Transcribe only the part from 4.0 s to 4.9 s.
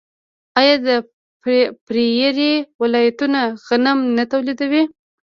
نه تولیدوي؟